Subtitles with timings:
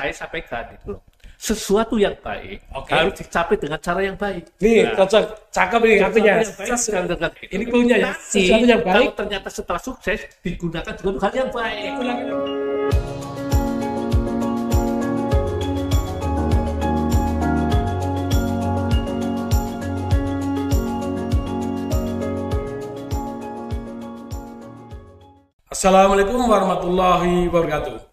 [0.00, 1.02] saya sampaikan itu loh.
[1.40, 2.92] Sesuatu yang baik Oke.
[2.92, 4.44] harus dicapai dengan cara yang baik.
[4.60, 5.24] Nih, Nah, cocok.
[5.48, 6.34] Cakep ini artinya.
[7.48, 8.12] Ini punya ya.
[8.16, 9.12] Sesuatu yang baik.
[9.12, 11.92] Kalau ternyata setelah sukses digunakan juga untuk hal yang baik.
[25.72, 28.09] Assalamualaikum warahmatullahi wabarakatuh.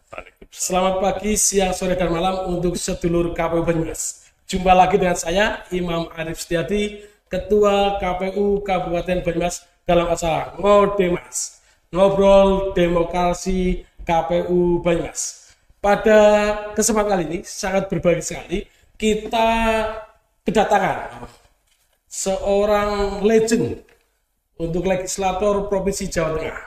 [0.47, 4.31] Selamat pagi, siang, sore, dan malam untuk sedulur KPU Banyumas.
[4.47, 11.59] Jumpa lagi dengan saya, Imam Arif Setiati, Ketua KPU Kabupaten Banyumas dalam acara Ngodemas,
[11.91, 15.51] Ngobrol Demokrasi KPU Banyumas.
[15.83, 16.19] Pada
[16.71, 18.63] kesempatan kali ini, sangat berbahagia sekali,
[18.95, 19.49] kita
[20.47, 21.27] kedatangan
[22.07, 23.83] seorang legend
[24.55, 26.59] untuk legislator Provinsi Jawa Tengah.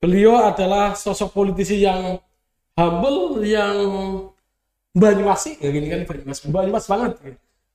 [0.00, 2.16] Beliau adalah sosok politisi yang
[2.76, 3.76] humble, yang
[4.92, 7.12] Banyumasi, ya gini kan Banyumas, Banyumas banget.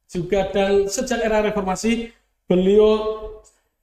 [0.05, 2.13] Juga dan sejak era reformasi,
[2.45, 3.17] beliau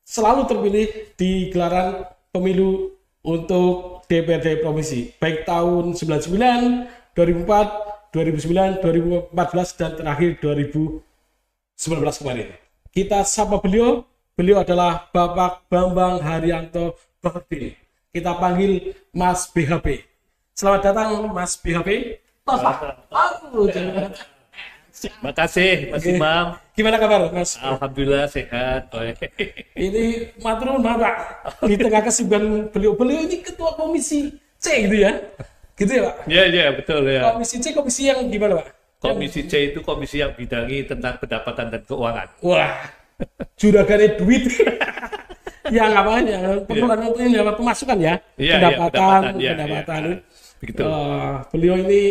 [0.06, 0.86] selalu terpilih
[1.18, 2.94] di gelaran pemilu
[3.26, 8.78] untuk DPRD provinsi, baik tahun 99, 2004, 2009,
[9.34, 11.02] 2014 dan terakhir 2019
[12.22, 12.48] kemarin.
[12.94, 14.06] Kita sapa beliau,
[14.38, 17.74] beliau adalah Bapak Bambang Haryanto Bahti.
[18.14, 20.13] Kita panggil Mas BHP.
[20.54, 22.14] Selamat datang Mas BHP.
[22.46, 24.14] Jangan.
[24.94, 26.06] Terima kasih, Mas.
[26.06, 26.54] Imam.
[26.78, 27.58] Gimana kabar Mas?
[27.58, 28.86] Alhamdulillah sehat.
[28.94, 29.02] Oh,
[29.74, 31.14] Ini matur nuwun Pak.
[31.66, 34.30] Di tengah kesibukan beliau, beliau ini ketua komisi
[34.62, 35.18] C gitu ya.
[35.74, 36.14] Gitu ya Pak.
[36.30, 37.34] Ya, ya, betul ya.
[37.34, 38.66] Komisi C komisi yang gimana Pak?
[39.02, 42.30] Komisi C itu komisi yang bidangi tentang pendapatan dan keuangan.
[42.46, 42.94] Wah,
[43.58, 44.46] juragannya duit.
[45.74, 46.62] yang apa ya?
[46.62, 48.14] Pengeluaran ini apa pemasukan ya?
[48.38, 50.02] Iya, iya, pendapatan, pendapatan, iya, pendapatan.
[50.06, 50.33] iya.
[50.62, 50.82] Begitu.
[50.82, 52.02] Eh, beliau ini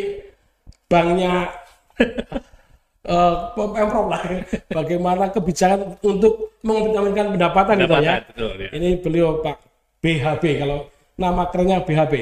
[0.89, 1.51] banknya
[3.13, 4.21] eh pemprov lah.
[4.71, 7.99] Bagaimana kebijakan untuk mengoptimalkan pendapatan, gitu ya?
[7.99, 8.69] Pendapatan, betul, ya.
[8.73, 9.57] Ini beliau Pak
[10.03, 10.79] BHB kalau
[11.19, 12.13] nama kerennya BHB.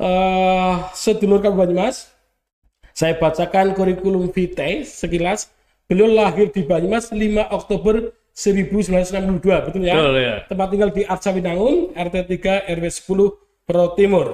[0.00, 2.10] Eh sedulur Kabupaten Banyumas,
[2.96, 5.52] saya bacakan kurikulum vitae sekilas.
[5.86, 9.94] Beliau lahir di Banyumas 5 Oktober 1962, betul ya?
[9.94, 10.36] Betul, ya.
[10.50, 14.26] Tempat tinggal di Arca Winangun, RT 3 RW 10 Pro Timur.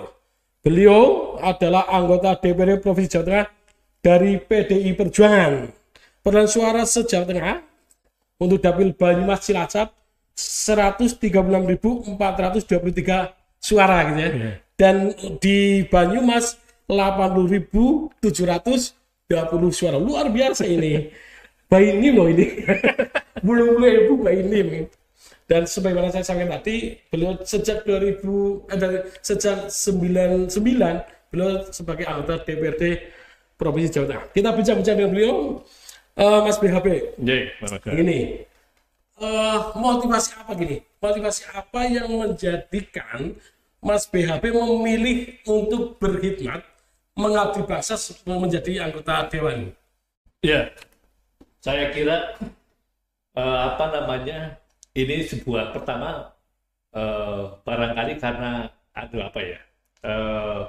[0.63, 3.51] Beliau adalah anggota DPRD Provinsi Jawa Tengah
[3.99, 5.75] dari PDI Perjuangan.
[6.23, 7.59] Peran suara se-Jawa Tengah
[8.39, 9.91] untuk dapil Banyumas Cilacap
[10.39, 12.15] 136.423
[13.59, 14.31] suara gitu ya.
[14.79, 15.11] Dan
[15.43, 18.23] di Banyumas 80.720
[19.75, 19.99] suara.
[19.99, 21.11] Luar biasa ini.
[21.67, 22.63] Bayi ini loh ini.
[23.47, 24.87] Belum ibu bayi ini.
[25.53, 30.49] Dan sebagaimana saya sampaikan tadi, beliau sejak 2000 eh, dari sejak 99
[31.29, 33.13] beliau sebagai anggota DPRD
[33.61, 34.25] Provinsi Jawa Tengah.
[34.33, 35.37] Kita bincang-bincang dengan beliau,
[36.13, 37.17] Eh, Mas BHP.
[37.57, 37.89] Bapak.
[37.89, 38.45] Ini
[39.17, 40.85] eh, motivasi apa gini?
[41.01, 43.33] Motivasi apa yang menjadikan
[43.81, 46.61] Mas BHP memilih untuk berkhidmat
[47.17, 47.97] mengabdi bangsa
[48.29, 49.73] menjadi anggota dewan?
[50.45, 50.69] Ya,
[51.65, 52.37] saya kira
[53.33, 54.61] eh, apa namanya
[55.01, 56.33] ini sebuah pertama
[56.97, 58.51] eh, barangkali karena
[58.95, 59.59] ada apa ya
[60.07, 60.63] eh,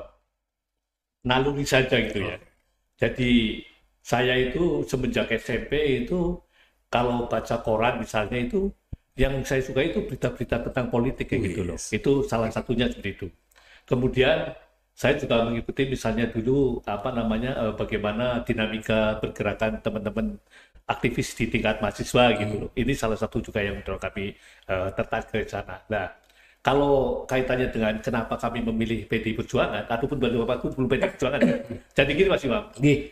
[1.29, 2.37] naluri saja gitu ya.
[3.01, 3.61] Jadi
[4.03, 6.39] saya itu semenjak SMP itu
[6.93, 8.69] kalau baca koran misalnya itu
[9.17, 11.77] yang saya suka itu berita-berita tentang politik kayak gitu loh.
[11.79, 13.27] Itu salah satunya seperti itu.
[13.89, 14.53] Kemudian
[14.93, 20.27] saya juga mengikuti misalnya dulu apa namanya eh, bagaimana dinamika pergerakan teman-teman
[20.83, 22.69] aktivis di tingkat mahasiswa gitu loh.
[22.75, 24.35] Ini salah satu juga yang mendorong kami
[24.69, 25.79] eh, tertarik ke sana.
[25.87, 26.11] Nah,
[26.63, 31.39] kalau kaitannya dengan kenapa kami memilih PDI Perjuangan ataupun bapakku belum PDI Perjuangan.
[31.97, 33.11] Jadi gini Mas Imam, Gih,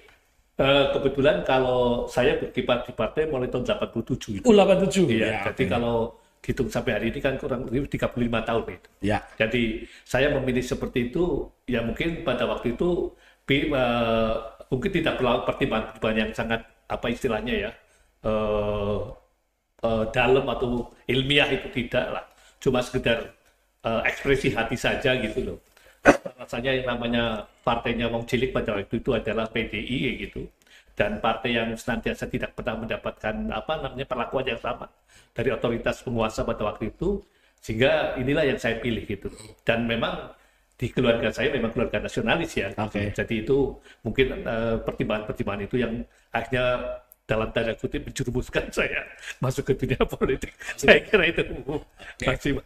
[0.61, 4.45] Eh, kebetulan kalau saya berkiprah di partai mulai tahun 87 itu.
[4.45, 5.09] U87.
[5.09, 8.89] Iya, jadi kalau hitung sampai hari ini kan kurang lebih 35 tahun itu.
[9.01, 9.25] Ya.
[9.41, 13.09] Jadi saya memilih seperti itu, ya mungkin pada waktu itu
[13.49, 14.35] eh,
[14.69, 17.71] mungkin tidak perlu pertimbangan-pertimbangan yang sangat apa istilahnya ya
[18.27, 18.99] eh,
[19.85, 22.25] eh, dalam atau ilmiah itu tidak lah,
[22.61, 23.33] cuma sekedar
[23.85, 25.57] eh, ekspresi hati saja gitu loh.
[26.41, 30.49] Rasanya yang namanya partainya Wong Cilik pada waktu itu adalah PDI ya gitu.
[30.97, 34.89] Dan partai yang senantiasa tidak pernah mendapatkan apa namanya perlakuan yang sama
[35.33, 37.21] dari otoritas penguasa pada waktu itu.
[37.61, 39.29] Sehingga inilah yang saya pilih gitu.
[39.61, 40.33] Dan memang
[40.81, 43.13] di keluarga saya memang keluarga nasionalis ya Oke.
[43.13, 46.01] jadi itu mungkin eh, pertimbangan-pertimbangan itu yang
[46.33, 46.97] akhirnya
[47.29, 49.05] dalam tanda kutip menjerumuskan saya
[49.37, 51.45] masuk ke dunia politik saya kira itu
[52.25, 52.65] maksimum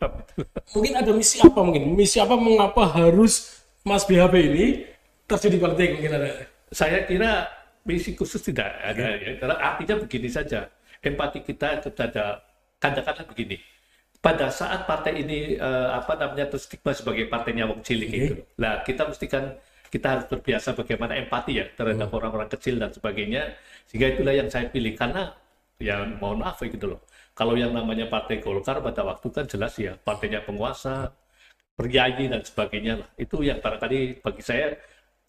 [0.72, 1.92] Mungkin ada misi apa mungkin?
[1.92, 4.66] Misi apa mengapa harus Mas BHP ini
[5.28, 6.56] terjadi politik mungkin ada?
[6.74, 7.48] saya kira
[7.86, 9.38] misi khusus tidak ada ya.
[9.38, 10.68] Karena artinya begini saja,
[11.00, 12.42] empati kita kepada
[12.82, 13.58] katakanlah begini.
[14.26, 18.18] Pada saat partai ini eh, apa namanya terstigma sebagai partainya wong cilik Oke.
[18.18, 18.34] itu.
[18.58, 19.54] Nah, kita mesti kan
[19.94, 22.18] kita harus terbiasa bagaimana empati ya terhadap Hmm.
[22.18, 23.54] orang-orang kecil dan sebagainya.
[23.86, 25.30] Sehingga itulah yang saya pilih karena
[25.78, 27.06] ya mohon maaf ya gitu loh.
[27.38, 31.14] Kalau yang namanya Partai Golkar pada waktu kan jelas ya partainya penguasa,
[31.78, 33.10] priayi dan sebagainya lah.
[33.20, 34.74] Itu yang barangkali bagi saya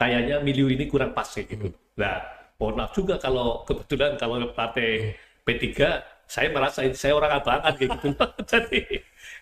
[0.00, 1.68] kayaknya milieu ini kurang pas ya gitu.
[2.00, 2.16] Nah,
[2.56, 5.62] mohon maaf juga kalau kebetulan kalau partai P3
[6.26, 8.08] saya merasa ini saya orang abangan kayak gitu.
[8.50, 8.80] Jadi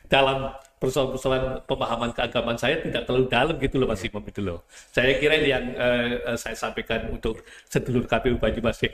[0.04, 4.60] dalam persoalan-persoalan pemahaman keagamaan saya tidak terlalu dalam gitu loh Mas Imam itu loh.
[4.68, 8.92] Saya kira ini yang eh, saya sampaikan untuk sedulur KPU Banyumas ya.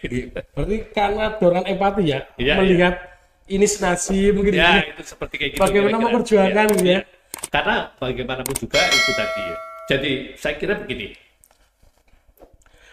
[0.54, 2.94] Berarti karena dorongan empati ya, Iya, melihat
[3.50, 4.94] ini senasib mungkin ya ini.
[4.94, 5.60] itu seperti kayak gitu.
[5.60, 6.70] bagaimana memperjuangkan Ya.
[6.70, 7.00] gitu ya.
[7.50, 9.56] Karena bagaimanapun juga itu tadi ya.
[9.90, 11.10] Jadi saya kira begini.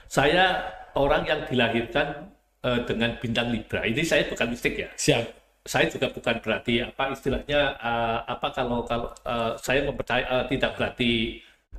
[0.08, 0.64] Saya
[0.96, 2.32] orang yang dilahirkan
[2.68, 3.88] eh, dengan bintang Libra.
[3.88, 4.90] Ini saya bukan mistik ya.
[4.94, 5.24] Siap.
[5.68, 10.72] Saya juga bukan berarti apa istilahnya eh, apa kalau kalau eh, saya mempercayai eh, tidak
[10.76, 11.12] berarti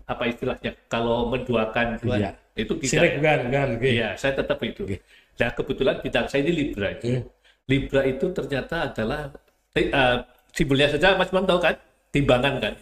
[0.09, 2.31] apa istilahnya kalau menduakan Tuhan Iya.
[2.57, 2.91] itu tidak.
[2.91, 3.69] Sirik bukan, bukan.
[3.77, 3.89] Oke.
[3.93, 4.83] Iya, saya tetap itu.
[5.39, 6.89] Nah, kebetulan bidang saya ini Libra.
[6.97, 7.05] itu.
[7.05, 7.17] Oke.
[7.69, 9.29] Libra itu ternyata adalah
[9.77, 10.17] eh,
[10.57, 11.77] simbolnya saja Mas Bang tahu kan?
[12.09, 12.75] Timbangan kan.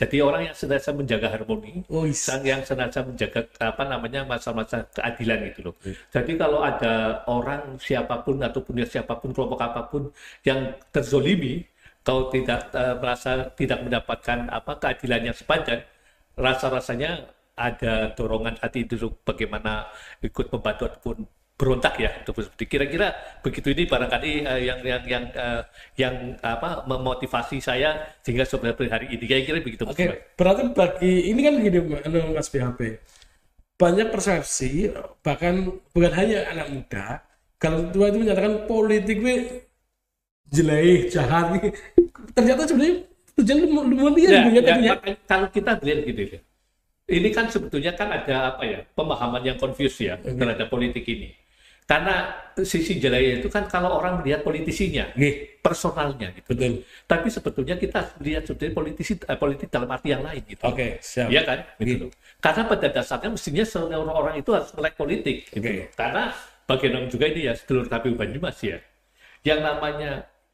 [0.00, 5.40] Jadi orang yang senantiasa menjaga harmoni, Oh, sang yang senantiasa menjaga apa namanya masa-masa keadilan
[5.52, 5.74] itu loh.
[6.14, 10.02] Jadi kalau ada orang siapa pun ataupun ya siapa pun kelompok apa pun
[10.48, 11.68] yang terzolimi,
[12.06, 13.30] kalau tidak eh, merasa
[13.60, 15.84] tidak mendapatkan apa keadilan yang sepadan,
[16.46, 17.10] rasa-rasanya
[17.66, 18.96] ada dorongan hati itu
[19.28, 19.84] bagaimana
[20.24, 21.16] ikut membantu ataupun
[21.60, 23.12] berontak ya seperti kira-kira
[23.44, 25.62] begitu ini barangkali eh, yang yang yang eh,
[26.00, 30.20] yang apa memotivasi saya sehingga sebenarnya hari ini kira-kira begitu Oke, Bang.
[30.40, 32.80] berarti bagi ini kan gini anu, Mas BHP.
[33.76, 34.88] Banyak persepsi
[35.20, 37.06] bahkan bukan hanya anak muda,
[37.60, 39.60] kalau tua itu menyatakan politik itu
[40.52, 41.60] jelek, jahat.
[42.36, 42.94] Ternyata sebenarnya
[43.40, 46.40] tujuan mulia Ya, gitu ya, ya, kalau kita lihat gitu ya.
[47.10, 51.39] Ini kan sebetulnya kan ada apa ya pemahaman yang confuse ya terhadap politik ini.
[51.90, 52.30] Karena
[52.62, 56.54] sisi jelek itu kan kalau orang melihat politisinya, Oke, personalnya gitu.
[56.54, 56.86] betul.
[57.02, 60.62] Tapi sebetulnya kita lihat sebetulnya politisi eh, politik dalam arti yang lain gitu.
[60.70, 61.26] Oke, siap.
[61.34, 61.58] Iya kan?
[61.82, 62.14] Gitu loh.
[62.38, 65.50] Karena pada dasarnya mestinya semua orang itu harus melek politik.
[65.50, 65.66] Gitu.
[65.66, 65.86] Loh.
[65.98, 66.30] Karena
[66.62, 68.78] bagaimana juga ini ya sedulur KPU Banyumas ya.
[69.42, 70.10] Yang namanya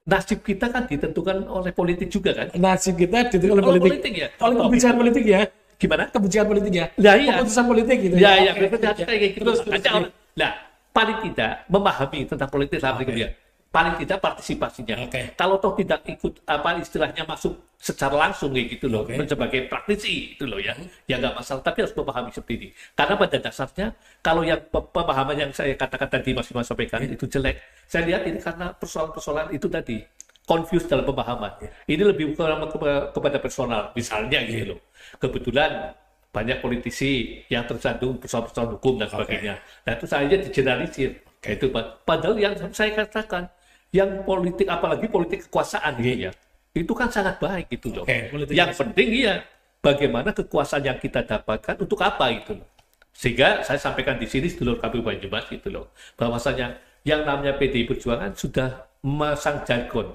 [0.08, 2.48] nasib kita kan ditentukan oleh politik juga kan.
[2.56, 4.00] Nasib kita ditentukan oleh Oleh politik.
[4.00, 4.28] politik ya.
[4.40, 5.40] Oleh kebijakan politik ya.
[5.76, 6.04] Gimana?
[6.08, 6.86] Kebijakan politik ya.
[6.96, 7.32] Ya, iya.
[7.36, 8.14] Keputusan politik gitu.
[8.16, 9.04] Ya, ya, ya.
[9.04, 9.44] kayak gitu.
[9.44, 9.92] Terus, terus, terus.
[9.92, 10.52] orang, nah,
[10.96, 13.12] paling tidak memahami tentang politik Oke.
[13.12, 13.28] dia.
[13.68, 15.04] Paling tidak partisipasinya.
[15.04, 15.36] Oke.
[15.36, 19.20] Kalau toh tidak ikut apa istilahnya masuk secara langsung kayak gitu loh, Oke.
[19.28, 20.72] sebagai praktisi itu loh ya,
[21.04, 21.60] ya nggak masalah.
[21.60, 22.68] Tapi harus memahami seperti ini.
[22.96, 23.86] Karena pada dasarnya
[24.24, 28.24] kalau yang pe- pemahaman yang saya katakan tadi Mas Bima sampaikan itu jelek, saya lihat
[28.24, 30.00] ini karena persoalan-persoalan itu tadi
[30.48, 31.60] confused dalam pemahaman.
[31.84, 34.80] Ini lebih ke- kepada personal, misalnya gitu loh.
[35.20, 35.92] Kebetulan
[36.36, 39.54] banyak politisi yang tersandung persoalan-persoalan hukum dan sebagainya.
[39.88, 41.10] Nah itu saja digeneralisir.
[41.46, 42.02] Itu Pak.
[42.04, 43.48] padahal yang saya katakan
[43.94, 46.32] yang politik apalagi politik kekuasaan gitu ya.
[46.76, 48.04] Itu kan sangat baik gitu loh.
[48.04, 49.34] Politik yang penting iya
[49.80, 52.68] bagaimana kekuasaan yang kita dapatkan untuk apa loh.
[53.16, 55.88] Sehingga saya sampaikan di sini sedulur KPU Banyumas gitu loh.
[56.20, 56.76] Bahwasanya
[57.08, 60.12] yang namanya PDI Perjuangan sudah memasang jargon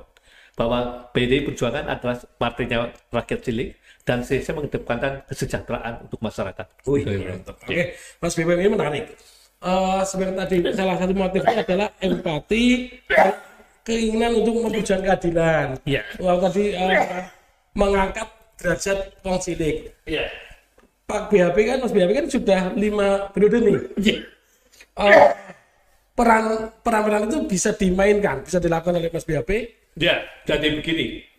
[0.54, 6.66] bahwa PDI Perjuangan adalah partainya rakyat cilik dan saya mengedepankan kesejahteraan untuk masyarakat.
[6.90, 7.58] Wih, mantap.
[7.62, 9.06] Oke, Mas BBM ini menarik.
[9.62, 13.38] Eh sebenarnya tadi salah satu motifnya adalah empati, dan
[13.86, 15.68] keinginan untuk memperjuangkan keadilan.
[15.86, 16.02] Iya.
[16.18, 17.26] Lalu tadi eh,
[17.78, 18.28] mengangkat
[18.58, 19.78] derajat wong cilik.
[20.10, 20.26] Iya.
[21.06, 23.78] Pak BHP kan, Mas BHP kan sudah lima periode nih.
[24.02, 24.18] Iya.
[24.98, 25.30] Eh,
[26.18, 29.78] peran peran peran itu bisa dimainkan, bisa dilakukan oleh Mas BHP.
[30.00, 31.31] Ya, jadi begini.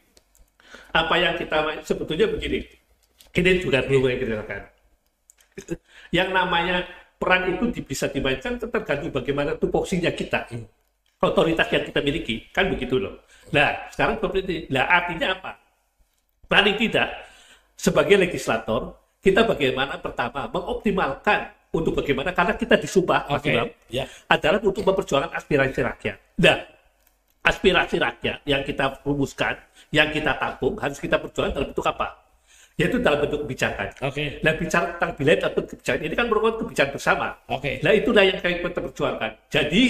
[0.93, 2.65] Apa yang kita sebetulnya begini.
[3.33, 4.63] Ini juga perlu yang kita katakan.
[6.13, 6.77] Yang namanya
[7.17, 10.49] peran itu bisa dimainkan tergantung bagaimana tupoksinya kita.
[11.23, 12.51] Otoritas yang kita miliki.
[12.53, 13.25] Kan begitu loh.
[13.55, 15.53] Nah, sekarang seperti Nah, artinya apa?
[16.51, 17.09] Paling tidak,
[17.79, 24.05] sebagai legislator, kita bagaimana pertama mengoptimalkan untuk bagaimana karena kita disumpah Mas Imam, Ya.
[24.29, 26.17] adalah untuk memperjuangkan aspirasi rakyat.
[26.37, 26.69] Nah,
[27.43, 29.59] aspirasi rakyat yang kita rumuskan,
[29.91, 32.09] yang kita tampung, harus kita perjuangkan dalam bentuk apa?
[32.79, 33.89] Yaitu dalam bentuk kebijakan.
[34.01, 34.41] Oke.
[34.41, 37.29] Nah, bicara tentang bilet atau kebijakan ini kan merupakan kebijakan bersama.
[37.51, 37.83] Oke.
[37.85, 39.31] Nah, itulah yang kita perjuangkan.
[39.53, 39.83] Jadi,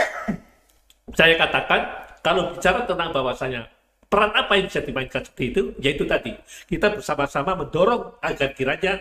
[1.18, 1.80] saya katakan,
[2.20, 3.62] kalau bicara tentang bahwasanya
[4.10, 6.34] peran apa yang bisa dimainkan seperti itu, yaitu tadi,
[6.66, 8.98] kita bersama-sama mendorong agar kiranya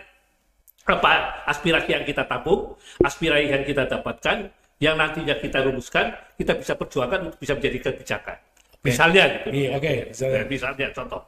[0.86, 6.74] apa aspirasi yang kita tabung, aspirasi yang kita dapatkan, yang nantinya kita rumuskan, kita bisa
[6.80, 8.38] perjuangkan untuk bisa menjadi kebijakan.
[8.80, 9.48] Misalnya gitu.
[9.52, 9.94] Iya, oke.
[10.16, 10.42] Misalnya.
[10.48, 11.22] misalnya contoh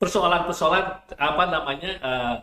[0.00, 0.84] persoalan-persoalan
[1.20, 2.34] apa namanya uh,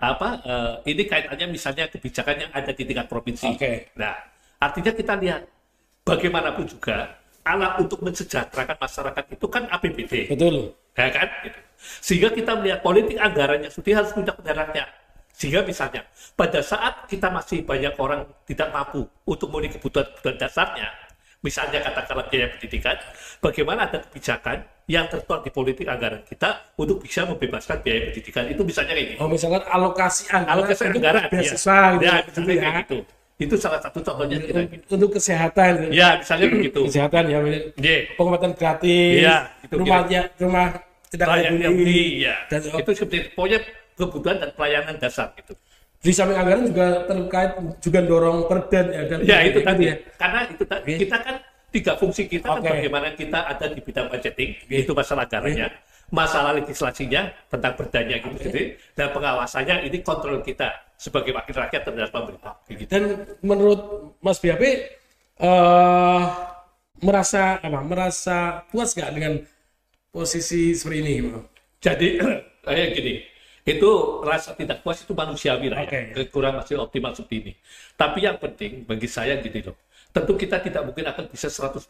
[0.00, 3.52] apa uh, ini kaitannya misalnya kebijakan yang ada di tingkat provinsi.
[3.52, 3.92] Oke.
[4.00, 4.16] Nah,
[4.56, 5.44] artinya kita lihat
[6.08, 10.12] bagaimanapun juga alat untuk mensejahterakan masyarakat itu kan APBD.
[10.32, 10.72] Betul.
[10.96, 11.28] Ya kan?
[11.44, 11.58] Gitu.
[12.00, 14.88] Sehingga kita melihat politik anggarannya sudah harus punya rakyat.
[15.36, 20.88] Sehingga misalnya pada saat kita masih banyak orang tidak mampu untuk memenuhi kebutuhan-kebutuhan dasarnya,
[21.44, 22.96] misalnya katakanlah biaya pendidikan,
[23.44, 28.62] bagaimana ada kebijakan yang tertuang di politik anggaran kita untuk bisa membebaskan biaya pendidikan itu
[28.64, 29.18] misalnya kayak gitu.
[29.20, 31.92] Oh misalkan alokasi anggaran Alokasi untuk anggaran, beasiswa ya.
[31.92, 32.62] gitu, Ya, gitu misalnya ya.
[32.64, 32.98] kayak gitu.
[33.36, 34.56] Itu salah satu contohnya gitu.
[34.88, 35.70] Untuk kesehatan.
[35.84, 35.92] gitu.
[35.92, 36.80] Ya, misalnya begitu.
[36.88, 37.38] Kesehatan ya.
[37.76, 37.98] Iya.
[38.16, 39.16] Pengobatan gratis.
[39.20, 40.66] Iya, itu rumahnya rumah
[41.12, 42.34] tidak Layak beli, ya.
[42.48, 43.60] Dan Itu seperti pokoknya
[43.96, 45.56] kebutuhan dan pelayanan dasar gitu.
[45.96, 49.02] di samping anggaran juga terkait juga dorong perden ya.
[49.10, 49.84] Dan Ya itu gitu tadi.
[49.90, 49.94] ya.
[50.14, 51.00] Karena itu tadi Oke.
[51.02, 51.34] kita kan
[51.74, 52.62] tiga fungsi kita Oke.
[52.62, 54.76] kan bagaimana kita ada di bidang budgeting, Oke.
[54.86, 55.68] itu masalah anggarannya.
[56.06, 58.78] Masalah legislasinya tentang perdanya gitu, gitu.
[58.94, 62.54] Dan pengawasannya ini kontrol kita sebagai wakil rakyat terhadap pemerintah.
[62.70, 62.86] Gitu.
[62.86, 63.02] Dan
[63.42, 66.22] menurut Mas BAP eh
[67.02, 67.80] merasa apa?
[67.82, 69.32] Merasa puas nggak dengan
[70.08, 71.14] posisi seperti ini?
[71.82, 72.08] Jadi
[72.62, 73.14] kayak gini,
[73.66, 73.90] itu
[74.22, 76.14] rasa tidak puas itu manusiawi lah Oke.
[76.14, 77.52] ya, kurang masih optimal seperti ini.
[77.92, 79.74] Tapi yang penting bagi saya gini loh,
[80.08, 81.82] tentu kita tidak mungkin akan bisa 100%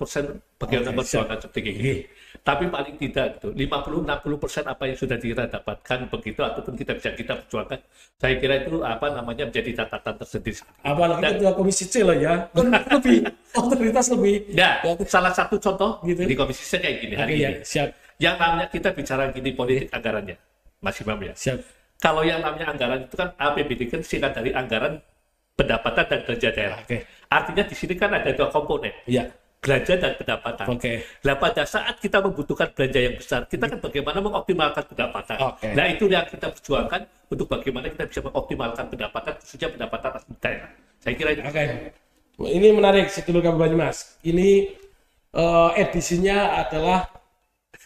[0.56, 1.95] bagaimana Oke, perjuangan seperti ini.
[2.40, 4.09] Tapi paling tidak gitu, 50-60%
[4.64, 7.78] apa yang sudah kita dapatkan begitu ataupun kita bisa kita perjuangkan,
[8.16, 10.56] saya kira itu apa namanya menjadi catatan tersendiri.
[10.80, 13.18] Apalagi Dan- ketua komisi C lah ya, kan lebih
[13.61, 14.37] otoritas lebih.
[14.49, 16.25] Ya, salah satu contoh Gitu.
[16.25, 17.61] di komisi saya kayak gini hari Oke ya, ini.
[17.62, 20.37] siap, Yang namanya kita bicara gini politik anggarannya,
[20.87, 21.35] Mas Imam ya.
[21.35, 21.59] siap.
[21.99, 25.02] Kalau yang namanya anggaran itu kan APBD kan singkat dari anggaran
[25.57, 26.78] pendapatan dan belanja daerah.
[26.85, 26.99] Oke.
[27.26, 29.33] Artinya di sini kan ada dua komponen, Iya.
[29.59, 30.66] belanja dan pendapatan.
[30.71, 30.93] Oke.
[31.25, 35.37] Nah pada saat kita membutuhkan belanja yang besar, kita kan bagaimana mengoptimalkan pendapatan.
[35.43, 35.69] Oke.
[35.73, 37.00] Nah itu yang kita perjuangkan
[37.33, 40.71] untuk bagaimana kita bisa mengoptimalkan pendapatan, khususnya pendapatan asli daerah.
[41.00, 41.43] Saya kira itu.
[41.43, 41.64] Oke.
[42.37, 44.21] Ini menarik sedulur Kabupaten Banyumas.
[44.21, 44.69] Ini
[45.33, 47.09] eh, edisinya adalah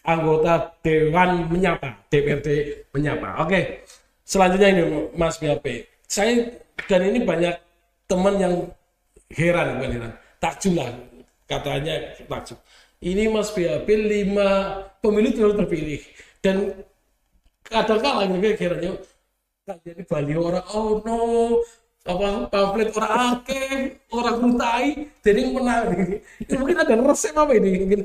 [0.05, 2.49] anggota Dewan Menyapa, DPRD
[2.95, 3.45] Menyapa.
[3.45, 3.85] Oke.
[4.25, 4.83] Selanjutnya ini
[5.19, 5.67] Mas BAP.
[6.07, 6.55] Saya
[6.87, 7.55] dan ini banyak
[8.07, 8.55] teman yang
[9.35, 10.13] heran, bukan heran.
[10.39, 10.91] Takjub lah
[11.51, 12.59] katanya takjub.
[13.03, 16.03] Ini Mas BAP lima pemilu terlalu terpilih
[16.45, 16.57] dan
[17.67, 18.93] kadang-kadang lagi herannya
[19.65, 21.19] tak jadi Bali orang oh no
[22.03, 24.87] apa pamflet orang akeh orang kuntai
[25.21, 26.17] jadi menang ini
[26.59, 28.03] mungkin ada resep apa ini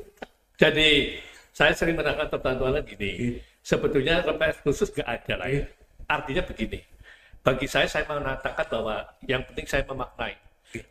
[0.55, 1.19] Jadi
[1.55, 5.63] saya sering menangkan pertantuan gini, sebetulnya RPS khusus nggak ada lah ya.
[6.03, 6.83] Artinya begini,
[7.39, 10.35] bagi saya saya mengatakan bahwa yang penting saya memaknai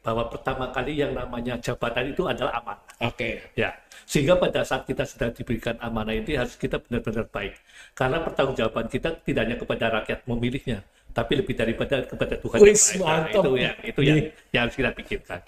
[0.01, 2.89] bahwa pertama kali yang namanya jabatan itu adalah amanah.
[3.05, 3.77] oke Ya,
[4.09, 7.53] sehingga pada saat kita sudah diberikan amanah ini harus kita benar-benar baik.
[7.93, 10.81] Karena pertanggungjawaban kita tidak hanya kepada rakyat memilihnya,
[11.13, 12.59] tapi lebih daripada kepada Tuhan.
[12.65, 13.05] Yang Wis, Esa.
[13.05, 13.45] mantap.
[13.45, 14.31] Itu ya, itu yang, Iya.
[14.57, 15.39] yang harus kita pikirkan.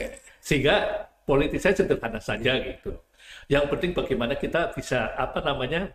[0.45, 0.75] Sehingga
[1.25, 2.93] politik saya sederhana saja gitu.
[3.47, 5.87] Yang penting bagaimana kita bisa apa namanya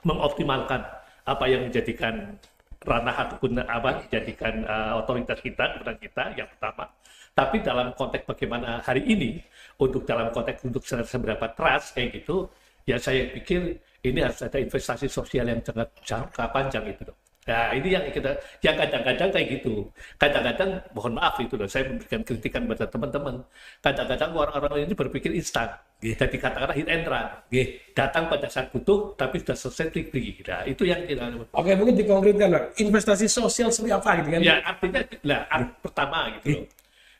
[0.00, 0.80] mengoptimalkan
[1.28, 2.40] apa yang menjadikan
[2.80, 6.88] ranah ataupun apa menjadikan uh, otoritas kita kepada kita yang pertama.
[7.36, 9.36] Tapi dalam konteks bagaimana hari ini
[9.76, 12.48] untuk dalam konteks untuk se- seberapa trust kayak gitu,
[12.88, 17.04] ya saya pikir ini harus ada investasi sosial yang sangat jangka panjang itu.
[17.04, 17.19] loh.
[17.50, 18.30] Nah ini yang kita,
[18.62, 19.90] yang kadang-kadang kayak gitu.
[20.14, 23.42] Kadang-kadang mohon maaf itu loh, saya memberikan kritikan pada teman-teman.
[23.82, 25.66] Kadang-kadang orang-orang ini berpikir instan.
[26.00, 26.16] Iya.
[26.16, 30.40] Jadi katakanlah hit and run oke datang pada saat butuh tapi sudah selesai pergi.
[30.48, 32.64] Nah, itu yang kita oke mungkin dikonkretkan Pak.
[32.80, 36.64] investasi sosial seperti apa gitu kan ya artinya lah art- pertama gitu loh.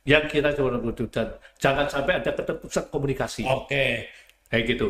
[0.08, 1.28] Yang kita coba butuh dan
[1.60, 3.84] jangan sampai ada keterputusan komunikasi oke
[4.50, 4.86] kayak gitu.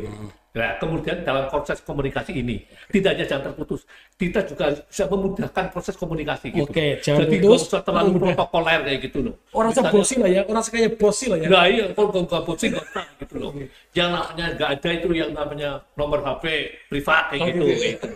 [0.51, 3.87] Nah, kemudian dalam proses komunikasi ini tidak hanya jangan terputus,
[4.19, 6.67] kita juga bisa memudahkan proses komunikasi gitu.
[6.67, 8.35] Oke, jangan Jadi putus, usah terlalu mudah.
[8.35, 9.35] protokoler kayak gitu loh.
[9.55, 12.43] orang Misalnya- sebosi lah ya orang sekaya bosi lah ya Nah iya, kalau nggak nggak
[12.43, 13.51] bosi nggak usah gitu loh.
[13.95, 16.45] Yang namanya nggak ada itu yang namanya nomor HP
[16.91, 17.63] privat kayak Oh, gitu.
[17.63, 17.85] gitu.
[17.95, 18.09] gitu.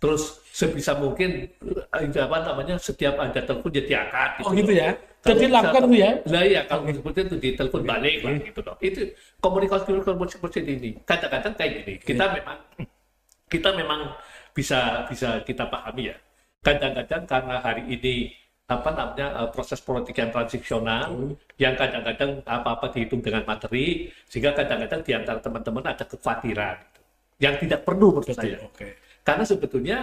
[0.00, 1.48] Terus sebisa mungkin
[1.96, 4.30] eh, apa namanya setiap ada telepon jadi diangkat.
[4.44, 8.32] oh gitu ya Bisa- lakukan itu ya Lah iya kalau seperti itu ditelepon balik lah
[8.40, 8.76] gitu loh.
[8.80, 9.00] Itu
[9.44, 10.90] komunikasi komunikasi seperti ini.
[11.04, 11.94] Kadang-kadang kayak gini.
[12.00, 12.58] Kita memang
[13.52, 14.00] kita memang
[14.56, 16.16] bisa bisa kita pahami ya.
[16.64, 18.32] Kadang-kadang karena hari ini
[18.70, 25.02] apa namanya eh, proses politik yang transisional yang kadang-kadang apa-apa dihitung dengan materi sehingga kadang-kadang
[25.02, 27.00] di antara teman-teman ada kekhawatiran gitu.
[27.42, 28.62] yang tidak perlu menurut saya.
[28.62, 28.88] oke
[29.26, 29.98] Karena sebetulnya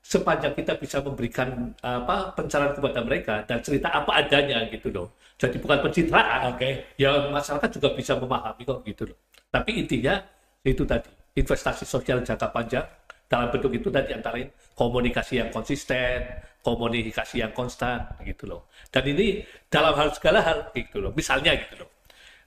[0.00, 5.14] sepanjang kita bisa memberikan apa pencerahan kepada mereka dan cerita apa adanya gitu loh.
[5.40, 6.52] Jadi bukan pencitraan.
[6.56, 6.96] Oke.
[7.00, 9.16] Ya masyarakat juga bisa memahami kok gitu loh.
[9.48, 10.20] Tapi intinya
[10.64, 12.84] itu tadi investasi sosial jangka panjang
[13.30, 14.42] dalam bentuk itu tadi antara
[14.74, 16.26] komunikasi yang konsisten,
[16.60, 18.68] komunikasi yang konstan gitu loh.
[18.90, 21.12] Dan ini dalam hal segala hal gitu loh.
[21.16, 21.88] Misalnya gitu loh.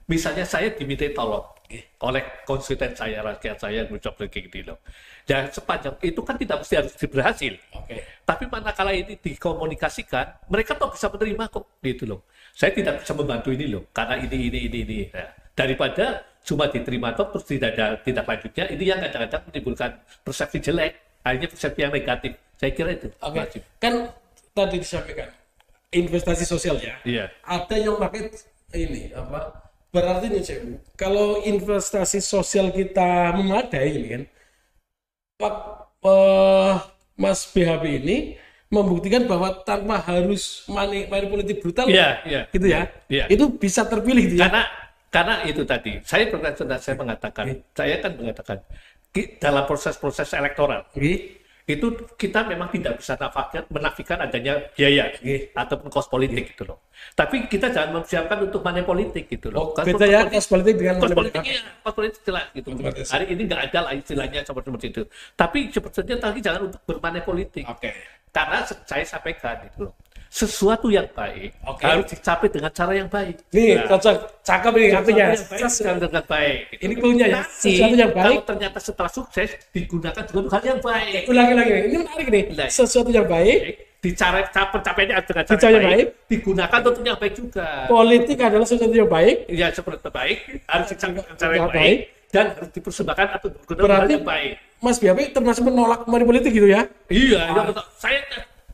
[0.04, 1.53] Misalnya saya diminta tolong
[2.04, 4.78] oleh konsultan saya, rakyat saya, kayak gitu loh.
[5.24, 7.52] Dan sepanjang itu kan tidak mesti harus berhasil.
[7.72, 7.96] Oke.
[8.28, 12.20] Tapi manakala ini dikomunikasikan, mereka tuh bisa menerima kok gitu loh.
[12.52, 14.98] Saya tidak bisa membantu ini loh, karena ini ini ini ini.
[15.10, 19.90] Nah, daripada cuma diterima toh terus tidak ada tindak lanjutnya, ini yang kadang-kadang menimbulkan
[20.22, 20.92] persepsi jelek,
[21.24, 22.32] akhirnya persepsi yang negatif.
[22.60, 23.08] Saya kira itu.
[23.18, 23.36] Oke.
[23.40, 23.62] wajib.
[23.80, 23.94] Kan
[24.54, 25.28] tadi disampaikan
[25.90, 26.94] investasi sosial ya.
[27.02, 27.24] Iya.
[27.42, 28.30] Ada yang pakai
[28.76, 29.63] ini apa?
[29.94, 30.58] Berarti nih Cek,
[30.98, 34.22] kalau investasi sosial kita memadai ini kan,
[35.38, 35.54] Pak
[36.02, 36.74] eh,
[37.14, 38.16] Mas BHP ini
[38.74, 42.42] membuktikan bahwa tanpa harus money, money politik brutal, Iya, iya.
[42.50, 43.30] gitu ya, Iya.
[43.30, 44.50] itu bisa terpilih gitu ya.
[44.50, 44.62] Karena
[45.14, 46.50] karena itu tadi, saya pernah
[46.82, 48.58] saya mengatakan, saya kan mengatakan
[49.38, 51.43] dalam proses-proses elektoral Oke.
[51.64, 55.48] Itu kita memang tidak bisa nafikan, menafikan adanya biaya Oke.
[55.50, 56.84] ataupun kos politik gitu loh.
[57.16, 59.80] Tapi kita jangan mempersiapkan untuk money politik gitu Oh, loh.
[59.80, 62.68] Beda kos ya politik- kos politik dengan Kos politik iya, kos politik jelas gitu.
[63.08, 65.02] Hari ini nggak ada lah istilahnya seperti seperti itu.
[65.32, 67.64] Tapi sebetulnya tadi jangan untuk bermoney politik.
[67.64, 67.90] Oke.
[68.28, 69.94] Karena se- saya sampaikan gitu loh.
[70.34, 71.86] Sesuatu yang baik Oke.
[71.86, 73.38] harus dicapai dengan cara yang baik.
[73.54, 75.26] Nih, Nah, cocok, cakep ini artinya.
[75.30, 76.58] sesuatu yang baik secara dengan baik.
[76.66, 76.82] gitu.
[76.82, 78.26] Ini cluenya ya, sesuatu yang baik.
[78.26, 81.20] Kalau ternyata setelah sukses digunakan juga untuk hal yang baik.
[81.24, 82.44] Ulangi-ulangi, ini menarik nih.
[82.52, 82.66] Nah.
[82.68, 83.58] Sesuatu yang baik,
[84.04, 86.08] Dicara pencapaiannya dengan cara yang baik, baik.
[86.28, 87.66] digunakan untuk yang baik juga.
[87.88, 91.98] politik adalah sesuatu yang baik, Ya seperti terbaik harus dicapai dengan cara yang baik baik.
[92.28, 94.52] dan harus dipersembahkan atau digunakan hal yang baik.
[94.76, 96.84] Mas BHP termasuk menolak money politik gitu ya?
[97.08, 97.80] Iya, iya betul.
[97.96, 98.20] Saya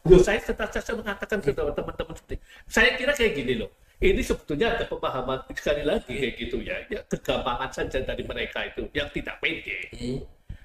[0.09, 3.71] loh, saya senantiasa mengatakan ke teman-teman seperti saya kira kayak gini loh.
[4.01, 8.89] Ini sebetulnya ada pemahaman sekali lagi kayak gitu ya, ya kegampangan saja dari mereka itu
[8.97, 9.93] yang tidak pede.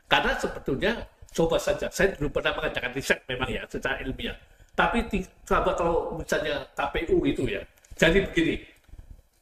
[0.07, 1.03] Karena sebetulnya
[1.35, 4.39] coba saja, saya belum pernah mengadakan riset memang ya secara ilmiah.
[4.71, 5.03] Tapi
[5.43, 7.59] coba kalau misalnya KPU itu ya,
[7.99, 8.63] jadi begini,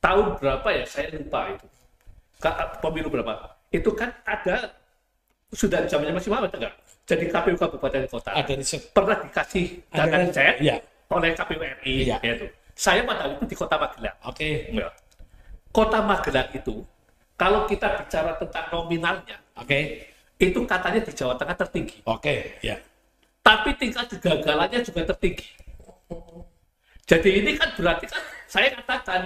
[0.02, 1.68] tahun berapa ya saya lupa itu,
[2.82, 3.46] pemilu berapa?
[3.70, 4.74] Itu kan ada
[5.54, 6.74] sudah zamannya masih Muhammad enggak?
[7.04, 8.96] Jadi KPU kabupaten kota Ada riset.
[8.96, 10.08] pernah dikasih kan?
[10.32, 10.80] cek Iya.
[11.12, 12.18] oleh KPU RI Iya.
[12.24, 12.48] yaitu.
[12.74, 14.18] Saya pada waktu itu di kota Magelang.
[14.26, 14.72] Oke.
[14.72, 14.88] Ya.
[15.70, 16.76] Kota Magelang itu
[17.36, 20.10] kalau kita bicara tentang nominalnya Oke.
[20.40, 22.00] itu katanya di Jawa Tengah tertinggi.
[22.08, 22.58] Oke.
[22.64, 22.80] Ya.
[23.44, 25.48] Tapi tingkat kegagalannya juga tertinggi.
[27.04, 29.22] Jadi ini kan berarti kan saya katakan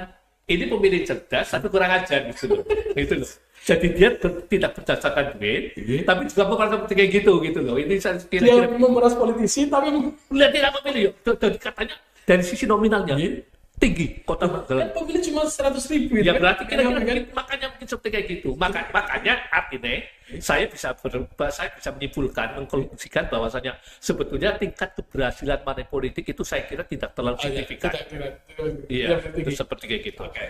[0.47, 2.63] ini pemilih cerdas tapi kurang ajar gitu loh.
[2.95, 3.29] gitu loh.
[3.67, 6.07] Jadi dia ber- tidak berdasarkan duit, Iya.
[6.07, 7.75] tapi juga bukan seperti kayak gitu gitu loh.
[7.75, 9.91] Ini saya Dia kira-kira memeras politisi tapi
[10.31, 11.11] lihat tidak memilih.
[11.19, 13.43] Dari katanya dari sisi nominalnya Iya.
[13.77, 14.89] Tinggi kota kan Magelang.
[14.89, 16.17] pemilih cuma 100 ribu.
[16.17, 16.41] Ya kan?
[16.41, 16.97] berarti kira-kira Kan?
[16.97, 18.49] mungkin- makanya mungkin seperti kayak gitu.
[18.53, 19.91] Maka, makanya artinya
[20.39, 21.13] saya bisa ber,
[21.47, 27.37] saya bisa menyimpulkan, mengkonklusikan bahwasanya sebetulnya tingkat keberhasilan money politik itu saya kira tidak terlalu
[27.37, 27.47] Oh, iya.
[27.53, 27.91] signifikan.
[28.89, 30.21] Iya, tidak itu seperti kayak gitu.
[30.25, 30.45] Oke.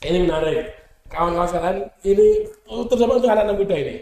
[0.00, 0.64] Ini menarik.
[1.04, 2.26] Kawan-kawan sekalian, ini
[2.88, 3.96] terutama untuk anak-anak muda ini.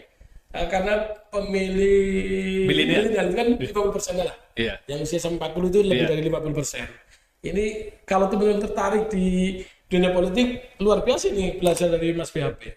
[0.53, 0.94] Eh, karena
[1.33, 3.33] pemilih Milenial.
[3.33, 4.37] kan 50 persen lah.
[4.53, 4.77] Iya.
[4.85, 6.11] Yang usia sampai 40 itu lebih Iya.
[6.12, 6.85] dari 50 persen.
[7.43, 9.59] Ini kalau teman-teman tertarik di
[9.91, 12.71] dunia politik, luar biasa nih belajar dari Mas BHP.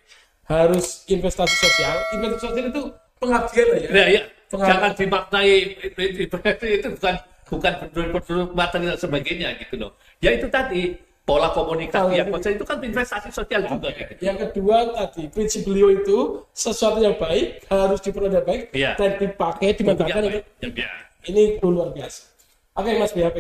[0.50, 1.96] Harus investasi sosial.
[2.18, 2.82] Investasi sosial itu
[3.22, 3.90] pengabdian ya.
[3.94, 4.70] Nah, ya, Pengaruh.
[4.74, 5.54] jangan dimaknai
[5.86, 9.94] itu bukan bukan berdua materi dan sebagainya gitu loh.
[10.18, 13.94] Ya itu tadi pola komunikasi yang itu kan investasi sosial juga.
[13.94, 14.18] Gitu.
[14.22, 18.98] Yang kedua tadi prinsip beliau itu sesuatu yang baik harus diperoleh baik Iya.
[18.98, 20.90] dan dipakai dimanfaatkan Ya, ya, ya.
[21.30, 22.34] ini itu luar biasa.
[22.78, 23.38] Oke Mas BHP,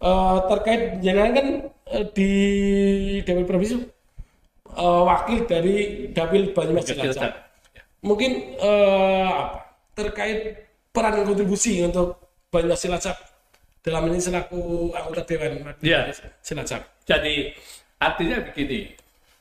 [0.00, 1.46] Eh, terkait jenengan kan
[1.92, 2.32] eh, di
[3.20, 3.76] Dapil Provinsi
[4.72, 5.76] eh, wakil dari
[6.08, 7.36] Dapil Banyumas Cilacap.
[8.00, 9.60] Mungkin eh, apa
[9.92, 10.56] terkait
[10.88, 12.16] peran dan kontribusi untuk
[12.48, 13.16] Banyumas Cilacap
[13.84, 15.68] dalam ini selaku anggota Dewan.
[16.40, 17.04] Cilacap.
[17.04, 17.52] Jadi
[18.00, 18.96] artinya begini,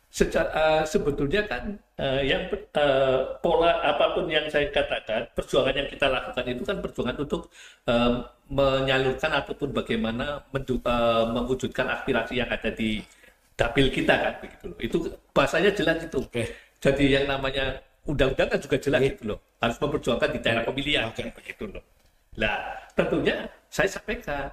[0.10, 5.89] secara, eh, sebetulnya kan eh, yang eh, pola apa pun yang saya katakan, perjuangan yang
[5.89, 7.41] kita lakukan itu kan perjuangan untuk
[7.86, 8.12] eh,
[8.50, 13.06] menyalurkan ataupun bagaimana mendu- eh, mewujudkan aspirasi yang ada di
[13.54, 14.78] dapil kita kan begitu loh.
[14.80, 14.98] Itu
[15.36, 16.19] bahasanya jelas itu.
[16.24, 16.43] Oke.
[16.80, 19.39] Jadi yang namanya undang-undang kan juga jelas gitu loh.
[19.60, 21.28] Harus memperjuangkan di daerah pemilihan Oke.
[21.36, 21.84] begitu loh.
[22.39, 22.56] Nah,
[22.95, 24.48] tentunya saya sampaikan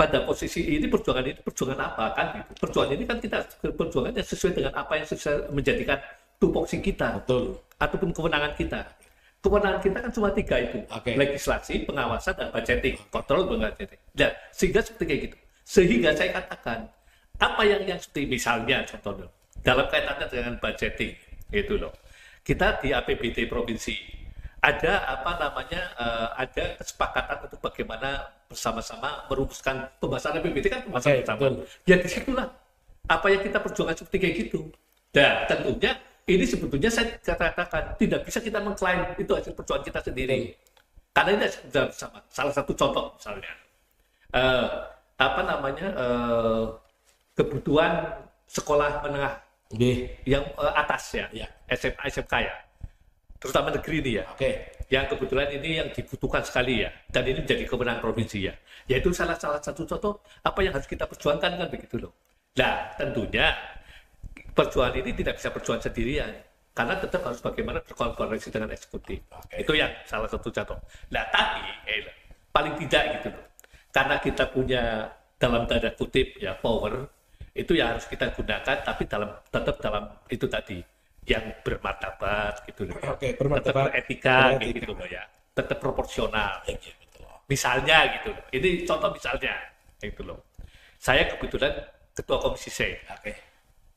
[0.00, 2.50] pada posisi ini perjuangan ini perjuangan apa kan gitu.
[2.64, 6.00] Perjuangan ini kan kita perjuangan yang sesuai dengan apa yang sesuai menjadikan
[6.40, 7.60] tupoksi kita Betul.
[7.76, 8.80] ataupun kewenangan kita.
[9.40, 10.84] kewenangan kita kan cuma tiga itu.
[10.92, 11.16] Oke.
[11.16, 12.96] Legislasi, pengawasan, dan budgeting.
[13.08, 14.00] Kontrol budgeting.
[14.12, 15.36] Dan sehingga seperti kayak gitu.
[15.64, 16.84] Sehingga saya katakan,
[17.40, 19.32] apa yang yang seperti misalnya contohnya,
[19.64, 21.16] dalam kaitannya dengan budgeting,
[21.56, 21.92] itu loh.
[22.44, 23.96] Kita di APBD provinsi,
[24.60, 31.18] ada apa namanya, eh, ada kesepakatan untuk bagaimana bersama-sama merumuskan pembahasan APBD kan pembahasan Oke,
[31.24, 31.38] bersama.
[31.40, 31.54] betul.
[31.88, 32.46] Ya di situlah
[33.08, 34.60] apa yang kita perjuangkan seperti kayak gitu.
[35.10, 35.92] Dan tentunya
[36.28, 40.54] ini sebetulnya saya katakan tidak bisa kita mengklaim itu hasil perjuangan kita sendiri.
[41.10, 42.18] Karena ini sudah bersama.
[42.30, 43.52] Salah satu contoh misalnya
[44.30, 44.66] eh,
[45.18, 46.64] apa namanya eh,
[47.34, 47.92] kebutuhan
[48.46, 49.34] sekolah menengah
[49.72, 50.06] B.
[50.26, 51.46] yang eh, atas ya, Ya.
[51.70, 52.54] SMA SMK ya,
[53.40, 54.24] terutama negeri ini ya.
[54.30, 54.78] Oke.
[54.90, 56.90] yang kebetulan ini yang dibutuhkan sekali ya.
[57.06, 58.54] Dan ini menjadi kewenangan provinsi ya.
[58.90, 62.12] Yaitu salah salah satu contoh apa yang harus kita perjuangkan kan begitu loh.
[62.58, 63.54] Nah tentunya
[64.50, 66.30] perjuangan ini tidak bisa perjuangan sendirian.
[66.74, 69.22] Karena tetap harus bagaimana berkolaborasi dengan eksekutif.
[69.30, 69.62] Oke.
[69.62, 70.78] itu yang salah satu contoh.
[71.14, 72.10] Nah tapi eh,
[72.50, 73.44] paling tidak gitu loh.
[73.94, 75.06] Karena kita punya
[75.38, 77.08] dalam tanda kutip ya power
[77.56, 80.78] itu yang harus kita gunakan tapi dalam tetap dalam itu tadi
[81.28, 83.84] yang bermartabat gitu loh Oke, tetap bermartabat.
[83.92, 84.78] beretika Beretika.
[84.80, 87.26] gitu loh ya tetap proporsional Iya, betul.
[87.46, 89.54] misalnya gitu loh ini contoh misalnya
[90.00, 90.38] gitu loh
[90.96, 91.72] saya kebetulan
[92.16, 93.32] ketua komisi C Oke.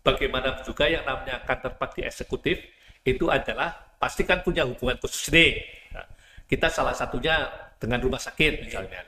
[0.03, 2.57] bagaimana juga yang namanya kantor di eksekutif
[3.03, 6.07] itu adalah pasti kan punya hubungan khusus nih Nah,
[6.49, 7.47] kita salah satunya
[7.79, 9.03] dengan rumah sakit misalnya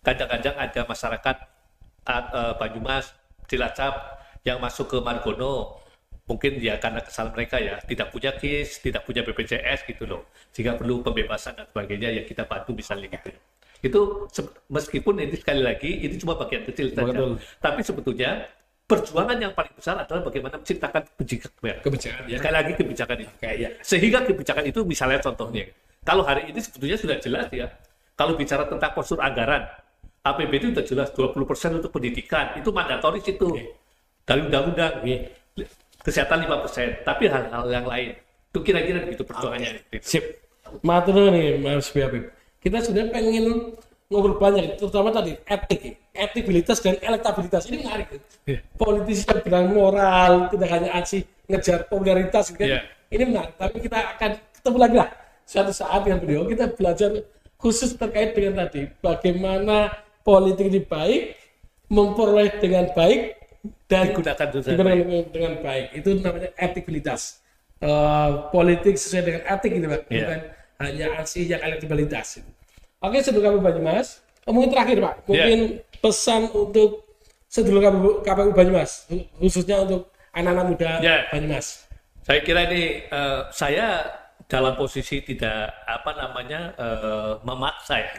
[0.00, 1.36] kadang-kadang ada masyarakat
[2.06, 3.10] eh, Banyumas
[3.46, 3.94] Cilacap
[4.46, 5.82] yang masuk ke Margono
[6.30, 7.74] mungkin ya karena kesalahan mereka ya.
[7.82, 10.30] Tidak punya KIS, tidak punya BPJS gitu loh.
[10.54, 13.34] Sehingga perlu pembebasan dan sebagainya ya kita bantu misalnya gitu.
[13.82, 14.00] Itu
[14.70, 17.10] meskipun ini sekali lagi ini cuma bagian kecil saja.
[17.10, 17.42] Betul.
[17.58, 18.46] tapi sebetulnya
[18.86, 22.36] perjuangan yang paling besar adalah bagaimana menciptakan kebijakan Kebijakan ya.
[22.42, 23.68] sekali lagi kebijakan itu Oke, ya.
[23.86, 25.62] sehingga kebijakan itu misalnya contohnya
[26.02, 27.70] kalau hari ini sebetulnya sudah jelas ya
[28.18, 29.62] kalau bicara tentang postur anggaran
[30.20, 32.52] APBD itu sudah jelas 20% untuk pendidikan.
[32.60, 33.56] Itu mandatoris itu
[34.28, 35.00] dari undang-undang
[36.00, 38.16] kesehatan 5% tapi hal-hal yang lain
[38.50, 40.50] itu kira-kira begitu perjuangannya Sip.
[40.86, 42.30] Matur nih Mas Habib.
[42.62, 43.74] Kita sebenarnya pengen
[44.10, 48.18] ngobrol banyak, terutama tadi etik, etibilitas dan elektabilitas ini menarik.
[48.46, 48.58] Iya.
[48.74, 52.68] Politisi yang bilang moral, tidak hanya aksi ngejar popularitas, gitu kan.
[52.68, 52.80] Iya.
[53.10, 53.54] Ini menarik.
[53.56, 55.08] Tapi kita akan ketemu lagi lah
[55.46, 56.42] suatu saat dengan beliau.
[56.46, 57.10] Kita belajar
[57.56, 59.90] khusus terkait dengan tadi bagaimana
[60.26, 61.22] politik ini baik,
[61.88, 63.39] memperoleh dengan baik
[63.88, 65.86] dan Digunakan dengan digunakan dengan baik.
[65.92, 67.44] Itu namanya etibilitas.
[67.80, 70.00] Eh, politik sesuai dengan etik ini, Pak.
[70.08, 70.16] Iya.
[70.20, 70.40] Bukan
[70.80, 72.40] hanya aksi yang elektabilitas.
[73.00, 74.20] Oke, sedulur KPU Banyumas.
[74.44, 75.14] Oh, mungkin terakhir, Pak.
[75.24, 77.04] Mungkin pesan untuk
[77.48, 79.08] sedulur KPU, KPU Banyumas,
[79.40, 81.16] khususnya untuk anak-anak muda Ya.
[81.32, 81.88] Banyumas.
[82.24, 84.08] Saya kira ini eh, saya
[84.44, 88.12] dalam posisi tidak apa namanya eh, memaksa ya.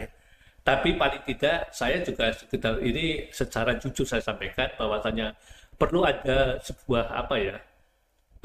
[0.62, 5.34] Tapi paling tidak saya juga sekitar ini secara jujur saya sampaikan bahwasanya
[5.74, 7.56] perlu ada sebuah apa ya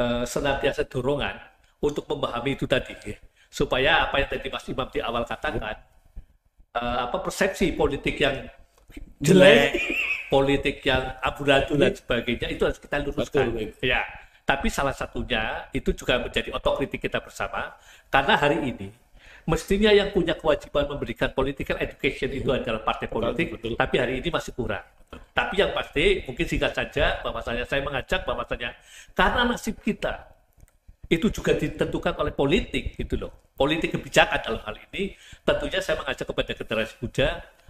[0.01, 1.37] eh, senantiasa dorongan
[1.77, 3.17] untuk memahami itu tadi ya.
[3.53, 5.77] supaya apa yang tadi Mas Imam di awal katakan
[6.73, 8.49] eh, apa persepsi politik yang
[9.21, 9.77] jelek,
[10.33, 13.53] politik yang amburadul dan sebagainya itu harus kita luruskan.
[13.53, 14.01] Betul, Ya,
[14.47, 17.75] tapi salah satunya itu juga menjadi otokritik kita bersama
[18.09, 18.87] karena hari ini
[19.47, 23.79] mestinya yang punya kewajiban memberikan political education itu adalah partai politik, betul.
[23.79, 24.83] tapi hari ini masih kurang.
[25.31, 28.75] Tapi yang pasti mungkin singkat saja bahwasanya saya mengajak bahwasanya
[29.15, 30.35] karena nasib kita
[31.07, 33.31] itu juga ditentukan oleh politik gitu loh.
[33.55, 35.15] Politik kebijakan dalam hal ini
[35.47, 37.27] tentunya saya mengajak kepada generasi muda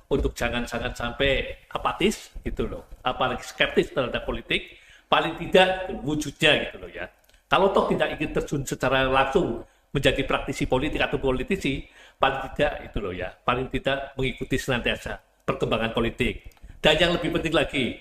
[0.10, 2.90] untuk jangan jangan sampai apatis gitu loh.
[3.06, 7.06] Apalagi skeptis terhadap politik, paling tidak wujudnya gitu loh ya.
[7.46, 9.62] Kalau toh tidak ingin terjun secara langsung
[9.98, 11.82] menjadi praktisi politik atau politisi,
[12.22, 16.54] paling tidak itu loh ya, paling tidak mengikuti senantiasa perkembangan politik.
[16.78, 17.98] Dan yang lebih penting lagi,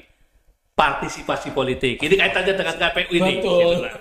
[0.76, 1.96] partisipasi politik.
[2.04, 3.32] Ini kaitannya dengan KPU ini.
[3.40, 3.56] Betul.
[3.56, 3.94] gitu lah.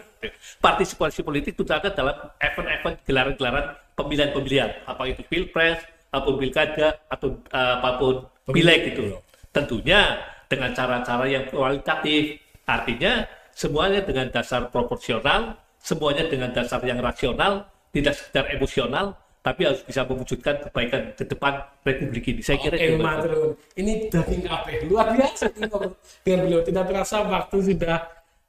[0.59, 5.79] Partisipasi politik itu ada dalam event-event gelaran-gelaran pemilihan-pemilihan, apa itu pilpres,
[6.11, 9.15] apa pun pilkada, atau eh, apa pun pileg gitu.
[9.55, 10.19] Tentunya
[10.51, 13.23] dengan cara-cara yang kualitatif, artinya
[13.55, 20.03] semuanya dengan dasar proporsional, semuanya dengan dasar yang rasional, tidak sekedar emosional, tapi harus bisa
[20.03, 22.41] mewujudkan kebaikan ke depan Republik ini.
[22.43, 23.51] Saya kira Oke, nuwun.
[23.79, 25.93] Ini daging KP luar biasa dengan
[26.25, 26.59] beliau.
[26.65, 27.97] Tidak terasa waktu sudah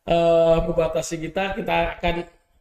[0.08, 1.54] eh, membatasi kita.
[1.62, 2.14] Kita akan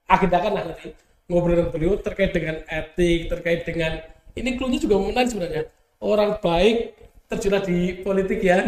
[0.06, 0.94] agendakan lah nanti
[1.26, 4.04] ngobrol dengan beliau terkait dengan etik, terkait dengan
[4.38, 5.64] ini clue-nya juga menarik sebenarnya.
[6.04, 6.94] Orang baik
[7.32, 8.62] terjun di politik ya.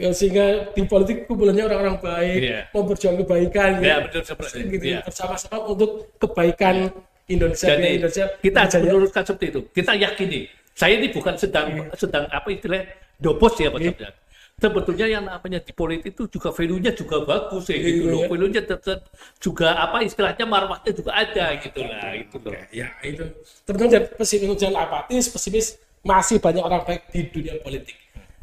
[0.00, 2.60] Ya, sehingga di politik kumpulannya orang-orang baik, Iya.
[2.74, 5.04] mau berjuang kebaikan Ya, betul gitu, Iya.
[5.04, 6.90] bersama-sama untuk kebaikan
[7.32, 8.86] Indonesia Jadi biar Indonesia kita harus berjaya.
[8.90, 9.60] menurutkan seperti itu.
[9.70, 10.40] Kita yakini.
[10.72, 11.84] Saya ini bukan sedang Iya.
[11.94, 12.84] sedang apa istilahnya
[13.16, 14.10] dobos ya maksudnya.
[14.54, 18.12] Sebetulnya yang namanya di politik itu juga value-nya juga bagus ya gitu Iya.
[18.14, 18.22] loh.
[18.30, 18.98] Value-nya tetap
[19.36, 22.54] juga apa istilahnya marwahnya juga ada gitu lah itu loh.
[22.70, 23.24] ya itu
[23.66, 25.66] teman-teman jangan pesimis jangan apatis pesimis
[26.02, 27.96] masih banyak orang baik di dunia politik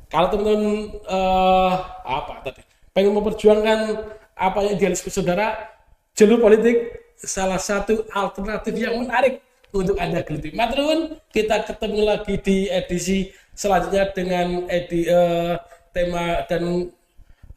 [0.08, 0.64] kalau teman-teman
[1.08, 1.74] eh,
[2.04, 3.80] apa tadi pengen memperjuangkan
[4.36, 5.72] apa yang idealisme saudara
[6.14, 9.44] jalur politik salah satu alternatif yang menarik
[9.76, 10.56] untuk anda geluti.
[10.56, 15.56] Matrun kita ketemu lagi di edisi selanjutnya dengan edi, eh,
[15.94, 16.90] tema dan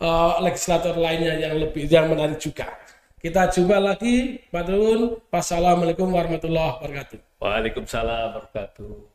[0.03, 2.69] eh, legislator lainnya yang lebih yang menarik juga.
[3.23, 7.19] Kita jumpa lagi matrun wassalamualaikum warahmatullahi wabarakatuh.
[7.39, 9.12] Waalaikumsalam warahmatullahi wabarakatuh.